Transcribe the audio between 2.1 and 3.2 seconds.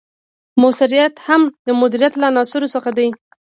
له عناصرو څخه دی.